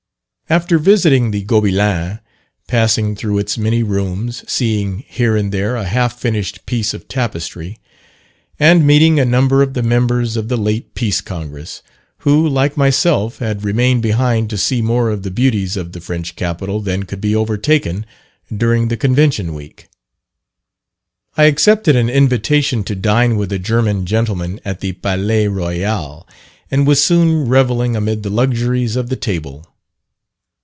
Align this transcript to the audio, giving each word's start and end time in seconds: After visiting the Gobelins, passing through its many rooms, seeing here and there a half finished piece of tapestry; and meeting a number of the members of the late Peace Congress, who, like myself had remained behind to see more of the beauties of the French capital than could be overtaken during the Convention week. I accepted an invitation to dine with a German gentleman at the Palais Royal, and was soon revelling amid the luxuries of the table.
After 0.49 0.77
visiting 0.77 1.31
the 1.31 1.45
Gobelins, 1.45 2.19
passing 2.67 3.15
through 3.15 3.37
its 3.37 3.57
many 3.57 3.83
rooms, 3.83 4.43
seeing 4.51 5.05
here 5.07 5.37
and 5.37 5.49
there 5.49 5.77
a 5.77 5.85
half 5.85 6.19
finished 6.19 6.65
piece 6.65 6.93
of 6.93 7.07
tapestry; 7.07 7.79
and 8.59 8.85
meeting 8.85 9.17
a 9.17 9.23
number 9.23 9.61
of 9.63 9.75
the 9.75 9.81
members 9.81 10.35
of 10.35 10.49
the 10.49 10.57
late 10.57 10.93
Peace 10.93 11.21
Congress, 11.21 11.81
who, 12.27 12.45
like 12.45 12.75
myself 12.75 13.37
had 13.39 13.63
remained 13.63 14.01
behind 14.01 14.49
to 14.49 14.57
see 14.57 14.81
more 14.81 15.09
of 15.09 15.23
the 15.23 15.31
beauties 15.31 15.77
of 15.77 15.93
the 15.93 16.01
French 16.01 16.35
capital 16.35 16.81
than 16.81 17.03
could 17.03 17.21
be 17.21 17.33
overtaken 17.33 18.05
during 18.53 18.89
the 18.89 18.97
Convention 18.97 19.53
week. 19.53 19.87
I 21.37 21.45
accepted 21.45 21.95
an 21.95 22.09
invitation 22.09 22.83
to 22.83 22.93
dine 22.95 23.37
with 23.37 23.53
a 23.53 23.57
German 23.59 24.05
gentleman 24.05 24.59
at 24.65 24.81
the 24.81 24.91
Palais 24.91 25.47
Royal, 25.47 26.27
and 26.69 26.85
was 26.85 27.01
soon 27.01 27.47
revelling 27.47 27.95
amid 27.95 28.23
the 28.23 28.29
luxuries 28.29 28.97
of 28.97 29.07
the 29.07 29.15
table. 29.15 29.65